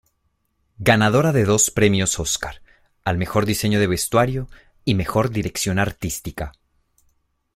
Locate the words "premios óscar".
1.69-2.63